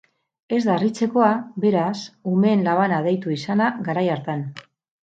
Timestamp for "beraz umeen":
1.67-2.67